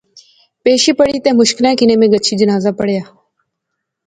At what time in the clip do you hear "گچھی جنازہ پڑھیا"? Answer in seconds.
2.13-3.03